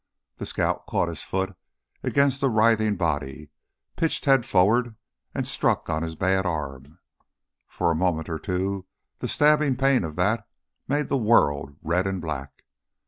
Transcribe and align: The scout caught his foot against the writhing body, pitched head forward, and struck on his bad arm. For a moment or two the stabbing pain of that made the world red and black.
The 0.37 0.47
scout 0.47 0.87
caught 0.87 1.09
his 1.09 1.21
foot 1.21 1.55
against 2.01 2.41
the 2.41 2.49
writhing 2.49 2.95
body, 2.95 3.51
pitched 3.95 4.25
head 4.25 4.47
forward, 4.47 4.95
and 5.35 5.47
struck 5.47 5.91
on 5.91 6.01
his 6.01 6.15
bad 6.15 6.43
arm. 6.43 6.97
For 7.67 7.91
a 7.91 7.95
moment 7.95 8.27
or 8.27 8.39
two 8.39 8.87
the 9.19 9.27
stabbing 9.27 9.75
pain 9.75 10.03
of 10.03 10.15
that 10.15 10.47
made 10.87 11.07
the 11.07 11.17
world 11.19 11.75
red 11.83 12.07
and 12.07 12.19
black. 12.19 12.63